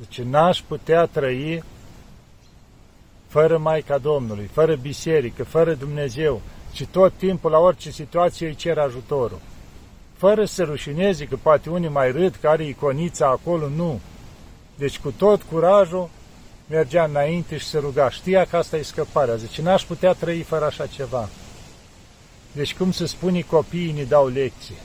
Zice, 0.00 0.22
n-aș 0.22 0.60
putea 0.60 1.06
trăi 1.06 1.62
fără 3.26 3.58
Maica 3.58 3.98
Domnului, 3.98 4.50
fără 4.52 4.74
biserică, 4.74 5.44
fără 5.44 5.74
Dumnezeu, 5.74 6.40
ci 6.72 6.86
tot 6.86 7.12
timpul, 7.16 7.50
la 7.50 7.58
orice 7.58 7.90
situație, 7.90 8.46
îi 8.46 8.54
cer 8.54 8.78
ajutorul. 8.78 9.38
Fără 10.16 10.44
să 10.44 10.62
rușineze, 10.62 11.24
că 11.24 11.36
poate 11.42 11.70
unii 11.70 11.88
mai 11.88 12.12
râd, 12.12 12.36
că 12.40 12.48
are 12.48 12.66
iconița 12.66 13.26
acolo, 13.26 13.68
nu. 13.68 14.00
Deci 14.76 14.98
cu 14.98 15.10
tot 15.10 15.42
curajul 15.42 16.08
mergea 16.66 17.04
înainte 17.04 17.56
și 17.56 17.66
se 17.66 17.78
ruga. 17.78 18.10
Știa 18.10 18.44
că 18.44 18.56
asta 18.56 18.76
e 18.76 18.82
scăparea. 18.82 19.36
Zice, 19.36 19.62
n-aș 19.62 19.82
putea 19.82 20.12
trăi 20.12 20.42
fără 20.42 20.64
așa 20.64 20.86
ceva. 20.86 21.28
Deci 22.52 22.74
cum 22.74 22.92
se 22.92 23.06
spune, 23.06 23.40
copiii 23.40 23.92
ne 23.92 24.02
dau 24.02 24.26
lecții. 24.26 24.76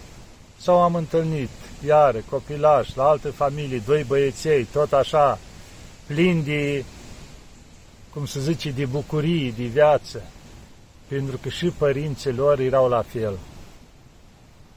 Sau 0.58 0.82
am 0.82 0.96
întâlnit, 0.96 1.50
iară, 1.86 2.24
copilași, 2.30 2.98
la 2.98 3.04
alte 3.04 3.30
familii, 3.30 3.82
doi 3.86 4.04
băieței, 4.04 4.64
tot 4.64 4.94
așa, 4.94 5.40
plini 6.06 6.44
de, 6.44 6.84
cum 8.14 8.26
se 8.26 8.40
zice, 8.40 8.72
de 8.72 8.86
bucurie, 8.86 9.54
de 9.58 9.64
viață, 9.64 10.22
pentru 11.08 11.38
că 11.38 11.50
și 11.50 11.74
părinții 11.78 12.34
lor 12.34 12.60
erau 12.60 12.90
la 12.90 13.02
fel. 13.02 13.38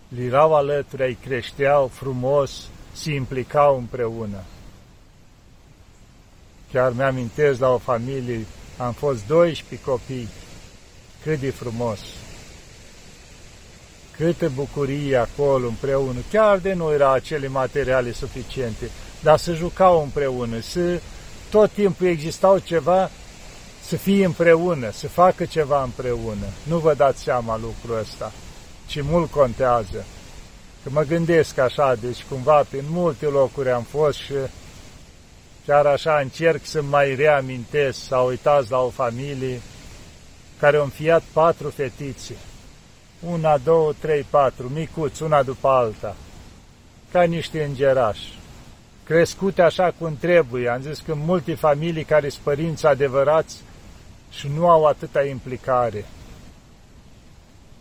Li 0.08 0.26
erau 0.26 0.54
alături, 0.54 1.02
îi 1.02 1.18
creșteau 1.24 1.86
frumos, 1.86 2.68
se 2.92 3.12
implicau 3.14 3.76
împreună. 3.76 4.44
Chiar 6.72 6.92
mi-amintesc 6.92 7.60
la 7.60 7.68
o 7.68 7.78
familie, 7.78 8.46
am 8.76 8.92
fost 8.92 9.26
12 9.26 9.86
copii, 9.90 10.28
cât 11.22 11.40
de 11.40 11.50
frumos. 11.50 11.98
Câtă 14.16 14.50
bucurie 14.54 15.16
acolo 15.16 15.66
împreună, 15.66 16.18
chiar 16.30 16.58
de 16.58 16.72
nu 16.72 16.92
era 16.92 17.12
acele 17.12 17.48
materiale 17.48 18.12
suficiente, 18.12 18.90
dar 19.22 19.38
să 19.38 19.54
jucau 19.54 20.02
împreună, 20.02 20.60
să 20.60 21.00
tot 21.50 21.70
timpul 21.70 22.06
existau 22.06 22.58
ceva, 22.58 23.10
să 23.86 23.96
fie 23.96 24.24
împreună, 24.24 24.90
să 24.90 25.08
facă 25.08 25.44
ceva 25.44 25.82
împreună. 25.82 26.46
Nu 26.62 26.78
vă 26.78 26.94
dați 26.94 27.22
seama 27.22 27.58
lucrul 27.58 27.98
ăsta, 28.00 28.32
ci 28.86 29.00
mult 29.00 29.30
contează. 29.30 30.04
Că 30.82 30.90
mă 30.92 31.02
gândesc 31.02 31.58
așa, 31.58 31.94
deci 31.94 32.24
cumva 32.28 32.66
prin 32.68 32.84
multe 32.88 33.26
locuri 33.26 33.70
am 33.70 33.82
fost 33.82 34.18
și 34.18 34.32
chiar 35.66 35.86
așa 35.86 36.18
încerc 36.18 36.64
să 36.64 36.82
mai 36.82 37.14
reamintesc 37.14 37.98
sau 37.98 38.26
uitați 38.26 38.70
la 38.70 38.78
o 38.78 38.88
familie 38.88 39.60
care 40.58 40.76
au 40.76 40.82
înfiat 40.82 41.22
patru 41.32 41.70
fetițe. 41.70 42.36
Una, 43.20 43.58
două, 43.58 43.92
trei, 43.98 44.26
patru, 44.30 44.68
micuți, 44.68 45.22
una 45.22 45.42
după 45.42 45.68
alta, 45.68 46.16
ca 47.10 47.22
niște 47.22 47.64
îngerași, 47.64 48.38
crescute 49.04 49.62
așa 49.62 49.94
cum 49.98 50.16
trebuie. 50.16 50.68
Am 50.68 50.80
zis 50.80 51.00
că 51.00 51.14
multe 51.14 51.54
familii 51.54 52.04
care 52.04 52.28
sunt 52.28 52.42
părinți 52.42 52.86
adevărați 52.86 53.56
și 54.30 54.48
nu 54.56 54.68
au 54.68 54.84
atâta 54.84 55.24
implicare. 55.24 56.04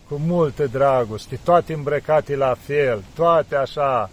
Cu 0.08 0.20
multă 0.26 0.66
dragoste, 0.66 1.38
toate 1.44 1.72
îmbrăcate 1.72 2.36
la 2.36 2.56
fel, 2.60 3.04
toate 3.14 3.56
așa. 3.56 4.10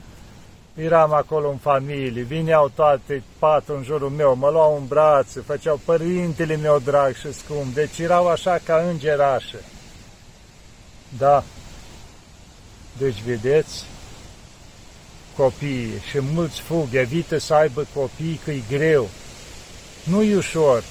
Eram 0.83 1.13
acolo 1.13 1.49
în 1.49 1.57
familie, 1.57 2.21
vineau 2.21 2.71
toate 2.75 3.23
patru 3.39 3.75
în 3.75 3.83
jurul 3.83 4.09
meu, 4.09 4.35
mă 4.35 4.49
luau 4.49 4.77
în 4.77 4.87
brațe, 4.87 5.39
făceau 5.39 5.79
părintele 5.85 6.55
meu 6.55 6.79
drag 6.79 7.15
și 7.15 7.33
scump, 7.33 7.73
deci 7.73 7.99
erau 7.99 8.27
așa 8.27 8.59
ca 8.63 8.85
îngerașă. 8.89 9.57
Da. 11.17 11.43
Deci, 12.97 13.21
vedeți, 13.25 13.83
copiii 15.37 16.01
și 16.09 16.19
mulți 16.33 16.61
fug, 16.61 16.87
evită 16.91 17.37
să 17.37 17.53
aibă 17.53 17.85
copii 17.93 18.39
că 18.43 18.51
e 18.51 18.61
greu. 18.69 19.09
Nu-i 20.03 20.35
ușor. 20.35 20.83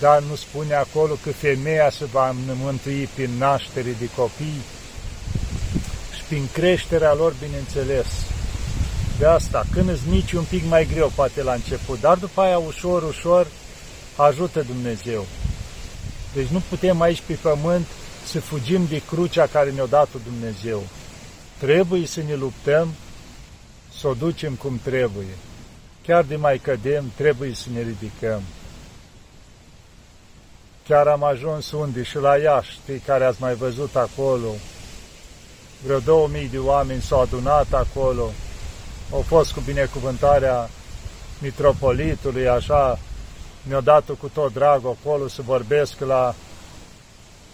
Dar 0.00 0.22
nu 0.22 0.34
spune 0.34 0.74
acolo 0.74 1.14
că 1.22 1.30
femeia 1.30 1.90
se 1.90 2.04
va 2.04 2.34
mântui 2.62 3.08
prin 3.14 3.30
naștere 3.38 3.96
de 3.98 4.08
copii 4.16 4.62
și 4.62 4.79
prin 6.30 6.48
creșterea 6.52 7.14
lor, 7.14 7.34
bineînțeles. 7.44 8.06
De 9.18 9.26
asta, 9.26 9.64
când 9.72 9.88
îți 9.88 10.08
mici 10.08 10.32
un 10.32 10.44
pic 10.44 10.64
mai 10.68 10.86
greu, 10.92 11.12
poate 11.14 11.42
la 11.42 11.52
început, 11.52 12.00
dar 12.00 12.16
după 12.16 12.40
aia 12.40 12.58
ușor, 12.58 13.02
ușor, 13.02 13.46
ajută 14.16 14.62
Dumnezeu. 14.62 15.26
Deci 16.34 16.46
nu 16.46 16.62
putem 16.68 17.00
aici 17.00 17.22
pe 17.26 17.32
pământ 17.32 17.86
să 18.24 18.40
fugim 18.40 18.86
de 18.86 19.02
crucea 19.08 19.46
care 19.46 19.70
ne-a 19.70 19.86
dat-o 19.86 20.18
Dumnezeu. 20.24 20.82
Trebuie 21.58 22.06
să 22.06 22.22
ne 22.26 22.34
luptăm, 22.34 22.94
să 23.98 24.08
o 24.08 24.14
ducem 24.14 24.54
cum 24.54 24.80
trebuie. 24.82 25.34
Chiar 26.06 26.22
de 26.22 26.36
mai 26.36 26.58
cădem, 26.58 27.12
trebuie 27.16 27.54
să 27.54 27.66
ne 27.72 27.80
ridicăm. 27.80 28.42
Chiar 30.86 31.06
am 31.06 31.24
ajuns 31.24 31.72
unde 31.72 32.02
și 32.02 32.16
la 32.16 32.36
Iași, 32.36 32.70
știi, 32.70 32.98
care 32.98 33.24
ați 33.24 33.40
mai 33.40 33.54
văzut 33.54 33.96
acolo. 33.96 34.54
Vreo 35.84 35.98
2000 35.98 36.48
de 36.48 36.58
oameni 36.58 37.02
s-au 37.02 37.20
adunat 37.20 37.72
acolo. 37.72 38.30
Au 39.12 39.20
fost 39.20 39.52
cu 39.52 39.60
binecuvântarea 39.60 40.70
mitropolitului, 41.38 42.48
așa, 42.48 42.98
mi-au 43.62 43.80
dat 43.80 44.04
cu 44.18 44.28
tot 44.28 44.52
drag 44.52 44.82
acolo 44.86 45.28
să 45.28 45.42
vorbesc 45.42 46.00
la 46.00 46.34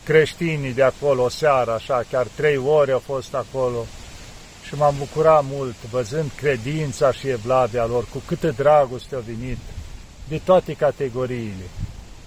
creștinii 0.04 0.72
de 0.72 0.82
acolo 0.82 1.22
o 1.22 1.28
seară, 1.28 1.72
așa, 1.72 2.04
chiar 2.10 2.26
trei 2.36 2.56
ore 2.56 2.92
au 2.92 3.02
fost 3.06 3.34
acolo. 3.34 3.86
Și 4.66 4.74
m-am 4.74 4.94
bucurat 4.98 5.44
mult 5.50 5.74
văzând 5.90 6.30
credința 6.36 7.12
și 7.12 7.28
evlavia 7.28 7.86
lor, 7.86 8.04
cu 8.04 8.22
câtă 8.26 8.50
dragoste 8.50 9.14
au 9.14 9.22
venit 9.26 9.58
de 10.28 10.40
toate 10.44 10.72
categoriile, 10.72 11.68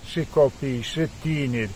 și 0.09 0.27
copii, 0.33 0.81
și 0.81 1.07
tineri, 1.21 1.69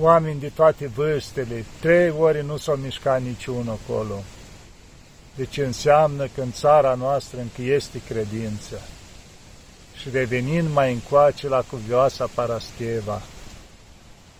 oameni 0.00 0.40
de 0.40 0.50
toate 0.54 0.86
vârstele, 0.86 1.64
trei 1.80 2.14
ore 2.18 2.42
nu 2.42 2.56
s-au 2.56 2.76
mișcat 2.76 3.22
niciunul 3.22 3.78
acolo. 3.82 4.22
Deci 5.34 5.58
înseamnă 5.58 6.28
că 6.34 6.40
în 6.40 6.52
țara 6.52 6.94
noastră 6.94 7.38
încă 7.40 7.62
este 7.62 8.00
credință. 8.08 8.80
Și 9.94 10.08
revenind 10.12 10.72
mai 10.72 10.92
încoace 10.92 11.48
la 11.48 11.64
cuvioasa 11.70 12.30
Parascheva, 12.34 13.22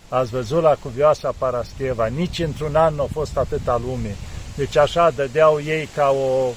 Ați 0.08 0.30
văzut 0.30 0.62
la 0.62 0.76
cuvioasa 0.82 1.34
Parascheva, 1.38 2.06
nici 2.06 2.38
într-un 2.38 2.74
an 2.74 2.94
nu 2.94 3.02
a 3.02 3.08
fost 3.12 3.36
atâta 3.36 3.80
lume. 3.86 4.16
Deci 4.56 4.76
așa 4.76 5.10
dădeau 5.10 5.60
ei 5.66 5.88
ca 5.94 6.08
o 6.10 6.52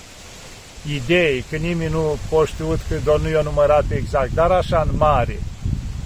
idee, 0.93 1.43
că 1.49 1.55
nimeni 1.55 1.91
nu 1.91 2.17
a 2.39 2.45
știut 2.45 2.79
că 2.89 2.95
doar 3.03 3.19
nu 3.19 3.29
i-a 3.29 3.41
numărat 3.41 3.83
exact, 3.91 4.33
dar 4.33 4.51
așa 4.51 4.87
în 4.89 4.97
mare 4.97 5.39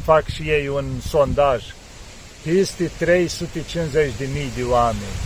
fac 0.04 0.28
și 0.28 0.42
ei 0.42 0.68
un 0.68 0.86
sondaj. 1.08 1.64
Este 2.46 2.92
350 2.98 4.18
de 4.18 4.28
mii 4.34 4.52
de 4.56 4.64
oameni. 4.64 5.18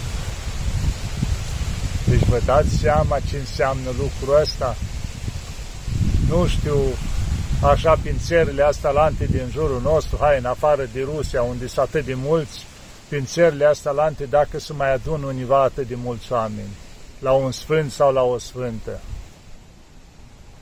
Deci 2.08 2.24
vă 2.24 2.42
dați 2.46 2.70
seama 2.70 3.20
ce 3.30 3.38
înseamnă 3.38 3.90
lucrul 3.90 4.42
ăsta? 4.42 4.76
Nu 6.30 6.48
știu 6.48 6.78
așa 7.62 7.96
prin 8.02 8.18
țările 8.20 8.64
astea 8.64 8.90
lante 8.90 9.26
din 9.26 9.50
jurul 9.52 9.82
nostru, 9.82 10.18
hai, 10.22 10.38
în 10.38 10.46
afară 10.46 10.90
de 10.94 11.08
Rusia, 11.16 11.42
unde 11.42 11.68
sunt 11.68 11.86
atât 11.86 12.06
de 12.06 12.14
mulți, 12.14 12.66
prin 13.08 13.26
țările 13.26 13.66
astea 13.66 13.92
lante, 13.92 14.26
dacă 14.26 14.60
se 14.60 14.74
mai 14.74 14.94
adun 14.94 15.24
univa 15.24 15.64
atât 15.64 15.88
de 15.88 15.96
mulți 15.96 16.32
oameni, 16.32 16.76
la 17.20 17.32
un 17.32 17.52
sfânt 17.52 17.92
sau 17.92 18.14
la 18.14 18.22
o 18.22 18.38
sfântă. 18.38 19.00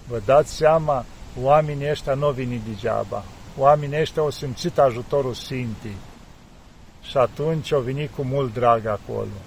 Vă 0.07 0.21
dați 0.25 0.53
seama, 0.53 1.05
oamenii 1.41 1.89
ăștia 1.89 2.13
nu 2.13 2.29
vin 2.29 2.61
degeaba. 2.67 3.23
Oamenii 3.57 3.99
ăștia 3.99 4.21
au 4.21 4.29
simțit 4.29 4.77
ajutorul 4.77 5.33
Sfintei 5.33 5.95
și 7.09 7.17
atunci 7.17 7.73
au 7.73 7.79
venit 7.79 8.09
cu 8.15 8.21
mult 8.23 8.53
drag 8.53 8.85
acolo. 8.85 9.37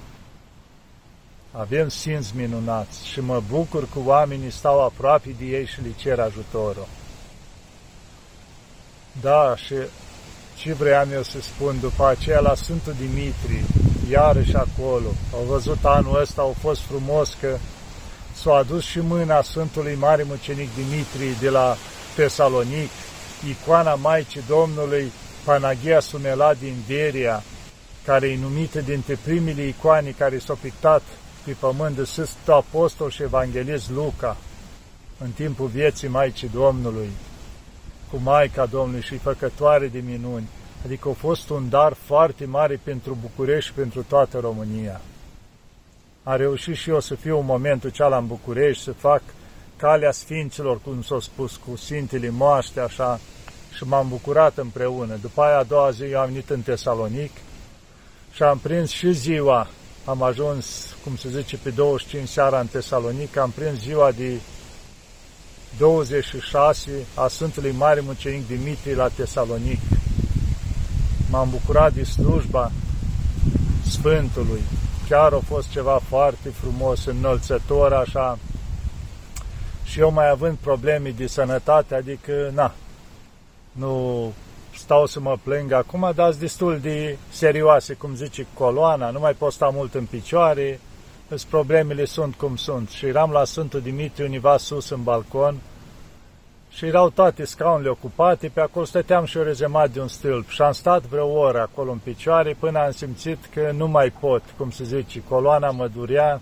Avem 1.53 1.89
simți 1.89 2.37
minunați 2.37 3.07
și 3.07 3.21
mă 3.21 3.43
bucur 3.51 3.83
că 3.93 3.99
oamenii 4.05 4.51
stau 4.51 4.85
aproape 4.85 5.35
de 5.39 5.45
ei 5.45 5.67
și 5.67 5.83
le 5.83 5.93
cer 5.97 6.19
ajutorul. 6.19 6.87
Da, 9.21 9.55
și 9.57 9.75
ce 10.57 10.73
vreau 10.73 11.07
eu 11.13 11.23
să 11.23 11.41
spun 11.41 11.77
după 11.81 12.07
aceea 12.07 12.41
la 12.41 12.55
Sfântul 12.55 12.95
Dimitri, 12.99 13.65
iarăși 14.11 14.57
acolo, 14.57 15.09
au 15.35 15.43
văzut 15.49 15.85
anul 15.85 16.21
ăsta, 16.21 16.43
au 16.43 16.55
fost 16.61 16.81
frumos 16.81 17.37
că 17.41 17.57
s-a 18.33 18.55
adus 18.55 18.85
și 18.85 19.01
mâna 19.01 19.43
Sfântului 19.43 19.95
Mare 19.95 20.23
Mucenic 20.23 20.69
Dimitri 20.75 21.41
de 21.41 21.49
la 21.49 21.77
Tesalonic, 22.17 22.91
icoana 23.49 23.95
Maicii 23.95 24.43
Domnului 24.49 25.13
Panagia 25.45 26.01
Sumela 26.01 26.55
din 26.55 26.75
Veria, 26.87 27.43
care 28.05 28.29
e 28.29 28.39
numită 28.39 28.81
dintre 28.81 29.19
primele 29.25 29.67
icoane 29.67 30.11
care 30.11 30.39
s-au 30.39 30.59
pictat 30.63 31.03
pe 31.45 31.57
pământ 31.59 31.97
de 31.97 32.05
Sfântul 32.05 32.53
Apostol 32.53 33.11
și 33.11 33.23
Evanghelist 33.23 33.91
Luca 33.91 34.37
în 35.19 35.31
timpul 35.31 35.67
vieții 35.67 36.09
Maicii 36.09 36.51
Domnului 36.53 37.11
cu 38.11 38.21
Maica 38.23 38.67
Domnului 38.67 39.03
și 39.03 39.17
făcătoare 39.17 39.87
de 39.87 40.03
minuni. 40.07 40.49
Adică 40.85 41.09
a 41.09 41.13
fost 41.13 41.51
un 41.51 41.69
dar 41.69 41.93
foarte 41.93 42.45
mare 42.45 42.81
pentru 42.83 43.19
București 43.21 43.69
și 43.71 43.77
pentru 43.77 44.03
toată 44.09 44.39
România. 44.39 45.01
Am 46.23 46.37
reușit 46.37 46.77
și 46.77 46.91
eu 46.91 47.01
să 47.01 47.15
fiu 47.15 47.39
în 47.39 47.45
momentul 47.45 47.91
cealaltă 47.91 48.21
în 48.21 48.27
București, 48.27 48.83
să 48.83 48.93
fac 48.93 49.23
calea 49.77 50.11
Sfinților, 50.11 50.81
cum 50.81 51.03
s-a 51.03 51.17
spus, 51.21 51.57
cu 51.57 51.77
Sfintele 51.77 52.31
Moaște, 52.31 52.81
așa, 52.81 53.21
și 53.73 53.85
m-am 53.85 54.09
bucurat 54.09 54.57
împreună. 54.57 55.17
După 55.21 55.43
aia, 55.43 55.59
a 55.59 55.63
doua 55.63 55.91
zi, 55.91 56.03
eu 56.03 56.21
am 56.21 56.27
venit 56.27 56.51
în 56.51 56.61
Tesalonic 56.61 57.31
și 58.33 58.43
am 58.43 58.59
prins 58.59 58.91
și 58.91 59.13
ziua, 59.13 59.69
am 60.05 60.23
ajuns, 60.23 60.95
cum 61.05 61.17
se 61.17 61.29
zice, 61.29 61.57
pe 61.57 61.71
25 61.71 62.29
seara 62.29 62.61
în 62.61 62.67
Tesalonic, 62.67 63.37
am 63.37 63.51
prins 63.51 63.79
ziua 63.79 64.11
de 64.11 64.41
26 65.79 66.91
a 67.15 67.29
Sfântului 67.29 67.71
Mare 67.71 68.01
Mucenic 68.01 68.47
Dimitrie 68.47 68.95
la 68.95 69.09
Tesalonic. 69.09 69.81
M-am 71.31 71.51
bucurat 71.51 71.93
de 71.93 72.05
slujba 72.05 72.73
Sfântului. 73.87 74.61
Chiar 75.09 75.33
a 75.33 75.41
fost 75.47 75.71
ceva 75.71 76.01
foarte 76.09 76.49
frumos, 76.49 77.05
înălțător, 77.05 77.93
așa. 77.93 78.39
Și 79.85 80.01
eu 80.01 80.13
mai 80.13 80.29
având 80.29 80.57
probleme 80.57 81.11
de 81.11 81.27
sănătate, 81.27 81.95
adică, 81.95 82.51
na, 82.55 82.75
nu 83.73 84.33
stau 84.81 85.07
să 85.07 85.21
mă 85.21 85.37
plâng 85.43 85.73
acum, 85.73 86.13
dar 86.15 86.33
destul 86.33 86.79
de 86.79 87.19
serioase, 87.31 87.95
cum 87.95 88.15
zice 88.15 88.47
coloana, 88.55 89.11
nu 89.11 89.19
mai 89.19 89.33
pot 89.33 89.53
sta 89.53 89.71
mult 89.75 89.95
în 89.95 90.05
picioare, 90.05 90.81
Îți 91.33 91.47
problemele 91.47 92.05
sunt 92.05 92.35
cum 92.35 92.57
sunt. 92.57 92.89
Și 92.89 93.07
eram 93.07 93.31
la 93.31 93.45
Sfântul 93.45 93.81
Dimitrie 93.81 94.27
univa 94.27 94.57
sus 94.57 94.89
în 94.91 95.03
balcon. 95.03 95.57
Și 96.71 96.87
erau 96.87 97.11
toate 97.11 97.45
scaunele 97.45 97.89
ocupate, 97.89 98.49
pe 98.49 98.61
acolo 98.61 98.85
stăteam 98.85 99.25
și 99.25 99.37
eu 99.37 99.43
rezemat 99.43 99.91
de 99.91 100.01
un 100.01 100.09
stâlp. 100.09 100.49
Și 100.49 100.63
am 100.63 100.73
stat 100.73 101.03
vreo 101.03 101.27
oră 101.27 101.61
acolo 101.61 101.91
în 101.91 101.99
picioare 101.99 102.57
până 102.59 102.79
am 102.79 102.91
simțit 102.91 103.39
că 103.55 103.71
nu 103.77 103.87
mai 103.87 104.13
pot, 104.21 104.43
cum 104.57 104.71
se 104.71 104.85
zice, 104.85 105.23
coloana 105.29 105.71
mă 105.71 105.89
durea, 105.89 106.41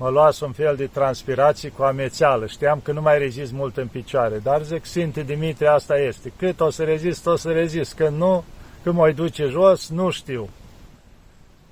mă 0.00 0.08
luase 0.08 0.44
un 0.44 0.52
fel 0.52 0.76
de 0.76 0.86
transpirație 0.86 1.68
cu 1.68 1.82
amețeală. 1.82 2.46
Știam 2.46 2.80
că 2.82 2.92
nu 2.92 3.00
mai 3.00 3.18
rezist 3.18 3.52
mult 3.52 3.76
în 3.76 3.86
picioare, 3.86 4.38
dar 4.42 4.62
zic, 4.62 4.84
Sfinte 4.84 5.22
Dimitrie, 5.22 5.68
asta 5.68 5.98
este. 5.98 6.32
Cât 6.36 6.60
o 6.60 6.70
să 6.70 6.84
rezist, 6.84 7.26
o 7.26 7.36
să 7.36 7.50
rezist. 7.50 7.94
Când 7.94 8.16
nu, 8.16 8.44
când 8.82 8.94
mă 8.94 9.10
duce 9.10 9.44
jos, 9.46 9.88
nu 9.88 10.10
știu. 10.10 10.48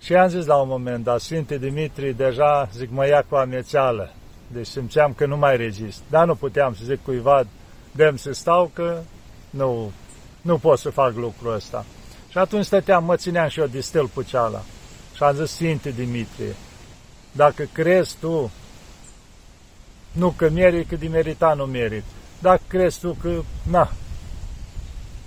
Și 0.00 0.14
am 0.14 0.28
zis 0.28 0.46
la 0.46 0.56
un 0.56 0.68
moment 0.68 1.04
dat, 1.04 1.20
Sfinte 1.20 1.58
Dimitrie, 1.58 2.12
deja, 2.12 2.68
zic, 2.76 2.90
mă 2.90 3.06
ia 3.06 3.24
cu 3.28 3.34
amețeală. 3.34 4.12
Deci 4.46 4.66
simțeam 4.66 5.12
că 5.12 5.26
nu 5.26 5.36
mai 5.36 5.56
rezist. 5.56 6.02
Dar 6.10 6.26
nu 6.26 6.34
puteam 6.34 6.74
să 6.74 6.80
zic 6.84 7.02
cuiva, 7.02 7.46
dăm 7.92 8.16
să 8.16 8.32
stau, 8.32 8.70
că 8.74 8.98
nu, 9.50 9.92
nu 10.40 10.58
pot 10.58 10.78
să 10.78 10.90
fac 10.90 11.14
lucrul 11.16 11.54
ăsta. 11.54 11.84
Și 12.30 12.38
atunci 12.38 12.64
stăteam, 12.64 13.04
mă 13.04 13.16
țineam 13.16 13.48
și 13.48 13.60
eu 13.60 13.66
de 13.66 13.80
stâlpul 13.80 14.24
ceala. 14.24 14.62
Și 15.14 15.22
am 15.22 15.34
zis, 15.34 15.50
Sfinte 15.50 15.90
Dimitrie, 15.90 16.54
dacă 17.38 17.68
crezi 17.72 18.16
tu, 18.20 18.50
nu 20.12 20.34
că 20.36 20.50
merit, 20.50 20.88
că 20.88 20.96
de 20.96 21.08
merita 21.08 21.54
nu 21.54 21.64
merit, 21.64 22.02
dacă 22.38 22.60
crezi 22.68 22.98
tu 23.00 23.16
că, 23.20 23.30
na, 23.70 23.90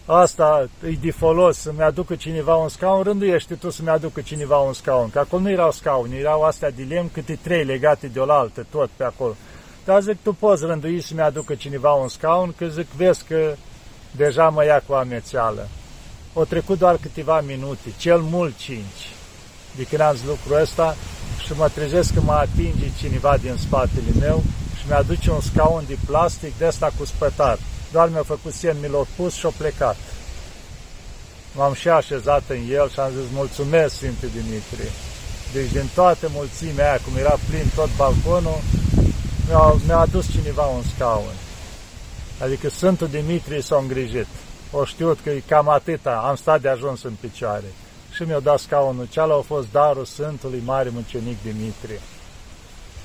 asta 0.06 0.70
e 0.86 0.98
de 1.02 1.12
folos 1.12 1.58
să-mi 1.58 1.82
aducă 1.82 2.16
cineva 2.16 2.56
un 2.56 2.70
scaun, 2.70 3.04
rânduiește 3.04 3.56
tu 3.56 3.70
să-mi 3.70 3.90
aducă 3.90 4.22
cineva 4.22 4.58
un 4.58 4.74
scaun, 4.74 5.10
că 5.10 5.20
acolo 5.20 5.42
nu 5.42 5.50
erau 5.50 5.72
scauni, 5.72 6.18
erau 6.18 6.44
astea 6.44 6.72
de 6.72 6.84
lemn, 6.84 7.10
câte 7.12 7.40
trei 7.42 7.64
legate 7.64 8.08
de 8.08 8.20
oaltă, 8.20 8.66
tot 8.72 8.90
pe 8.96 9.04
acolo. 9.04 9.36
Dar 9.86 10.02
zic, 10.02 10.18
tu 10.24 10.34
poți 10.34 10.66
rândui 10.66 11.02
să-mi 11.02 11.22
aducă 11.22 11.56
cineva 11.56 11.92
un 11.92 12.08
scaun, 12.08 12.54
că 12.58 12.66
zic, 12.66 12.88
vezi 12.88 13.24
că 13.28 13.56
deja 14.12 14.50
mă 14.50 14.66
ia 14.66 14.84
cu 14.88 14.94
amețeală. 14.94 15.68
O 16.34 16.44
trecut 16.44 16.78
doar 16.78 16.98
câteva 16.98 17.42
minute, 17.42 17.94
cel 17.98 18.20
mult 18.20 18.58
cinci, 18.58 19.10
de 19.76 19.84
când 19.84 20.02
am 20.02 20.16
zis 20.16 20.26
lucrul 20.26 20.62
ăsta 20.62 20.96
și 21.52 21.58
mă 21.58 21.70
trezesc 21.70 22.14
că 22.14 22.22
mă 22.22 22.32
atinge 22.32 22.92
cineva 22.98 23.38
din 23.38 23.56
spatele 23.60 24.12
meu 24.20 24.44
și 24.78 24.84
mi-aduce 24.88 25.32
un 25.32 25.42
scaun 25.42 25.84
de 25.88 25.98
plastic 26.06 26.58
de 26.58 26.66
asta 26.66 26.92
cu 26.98 27.06
spătar. 27.06 27.58
Doar 27.92 28.10
mi-a 28.10 28.24
făcut 28.24 28.54
semn, 28.54 28.78
mi 28.82 28.88
l-a 28.88 29.06
pus 29.16 29.34
și 29.34 29.46
a 29.46 29.50
plecat. 29.58 29.98
M-am 31.56 31.74
și 31.74 31.90
așezat 31.90 32.44
în 32.48 32.62
el 32.70 32.90
și 32.90 33.00
am 33.00 33.12
zis, 33.12 33.30
mulțumesc, 33.34 33.96
Sfinte 33.96 34.28
Dimitrie. 34.28 34.92
Deci 35.54 35.72
din 35.72 35.90
toată 35.94 36.28
mulțimea 36.34 36.90
aia, 36.90 37.00
cum 37.06 37.18
era 37.18 37.36
plin 37.50 37.66
tot 37.76 37.90
balconul, 37.98 38.60
mi-a, 39.48 39.76
mi 39.86 39.92
adus 39.92 40.32
cineva 40.32 40.64
un 40.64 40.84
scaun. 40.96 41.36
Adică 42.44 42.70
Sfântul 42.70 43.08
Dimitrie 43.08 43.62
s-a 43.62 43.78
îngrijit. 43.82 44.28
O 44.72 44.86
știut 44.86 45.20
că 45.24 45.30
e 45.30 45.44
cam 45.48 45.70
atâta, 45.70 46.24
am 46.28 46.36
stat 46.36 46.62
de 46.62 46.70
ajuns 46.70 47.04
în 47.04 47.14
picioare. 47.20 47.72
Și 48.22 48.28
mi-a 48.28 48.40
dat 48.40 48.60
scaunul. 48.60 49.08
Cealaltă 49.10 49.46
a 49.50 49.54
fost 49.56 49.72
darul 49.72 50.06
Sfântului 50.06 50.62
Mare 50.66 50.90
Mucenic 50.94 51.38
Dimitrie. 51.44 52.00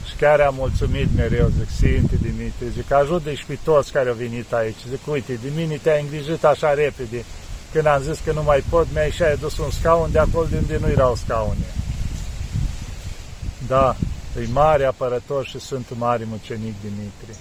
Și 0.09 0.15
care 0.17 0.43
am 0.43 0.55
mulțumit 0.55 1.09
mereu, 1.17 1.49
zic, 1.59 1.69
Sfinte 1.69 2.17
Dimitrie, 2.23 2.69
zic, 2.69 2.93
ajută 2.93 3.33
și 3.33 3.45
pe 3.45 3.59
toți 3.65 3.93
care 3.93 4.09
au 4.09 4.15
venit 4.15 4.53
aici. 4.53 4.77
Zic, 4.89 5.07
uite, 5.07 5.35
de 5.43 5.49
mine 5.57 5.77
te-ai 5.77 6.03
îngrijit 6.03 6.45
așa 6.45 6.75
repede. 6.75 7.25
Când 7.73 7.87
am 7.87 8.03
zis 8.03 8.19
că 8.25 8.33
nu 8.33 8.43
mai 8.43 8.65
pot, 8.71 8.87
mi-ai 8.93 9.11
și 9.11 9.23
adus 9.23 9.59
un 9.59 9.71
scaun 9.71 10.13
de 10.13 10.19
acolo 10.19 10.47
de 10.51 10.57
unde 10.57 10.79
nu 10.79 10.89
erau 10.89 11.15
scaune. 11.15 11.67
Da, 13.67 13.97
e 14.41 14.47
mare 14.53 14.85
apărător 14.85 15.47
și 15.47 15.59
sunt 15.59 15.87
mare 15.99 16.25
mucenic 16.31 16.75
Dimitrie. 16.81 17.41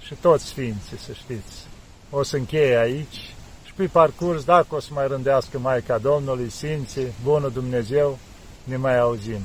Și 0.00 0.14
toți 0.20 0.44
sfinții, 0.44 0.98
să 1.06 1.12
știți. 1.12 1.66
O 2.10 2.22
să 2.22 2.36
încheie 2.36 2.76
aici 2.76 3.14
și 3.14 3.34
pe 3.80 3.86
parcurs, 3.86 4.44
dacă 4.44 4.74
o 4.74 4.80
să 4.80 4.88
mai 4.92 5.08
rândească 5.08 5.58
Maica 5.58 5.98
Domnului, 5.98 6.50
Sfinții, 6.50 7.12
Bunul 7.22 7.50
Dumnezeu, 7.50 8.18
ne 8.64 8.76
mai 8.76 8.98
auzim. 8.98 9.40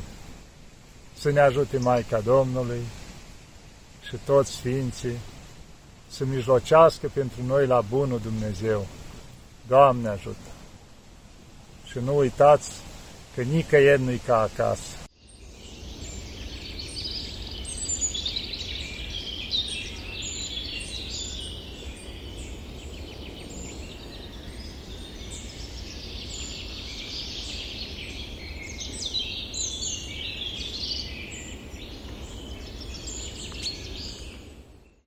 Să 1.18 1.32
ne 1.32 1.40
ajute 1.40 1.78
Maica 1.78 2.20
Domnului 2.20 2.82
și 4.08 4.16
toți 4.26 4.52
Sfinții 4.52 5.18
să 6.08 6.26
mijlocească 6.26 7.12
pentru 7.14 7.44
noi 7.46 7.68
la 7.68 7.82
Bunul 7.90 8.20
Dumnezeu. 8.24 8.88
Doamne 9.68 10.08
ajută! 10.08 10.50
Și 11.86 12.00
nu 12.04 12.18
uitați 12.18 12.72
că 13.36 13.42
nicăieri 13.42 14.02
nu-i 14.02 14.22
ca 14.26 14.40
acasă. 14.42 15.05